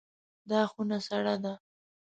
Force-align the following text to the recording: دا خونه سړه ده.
دا 0.49 0.61
خونه 0.71 0.97
سړه 1.07 1.35
ده. 1.43 1.53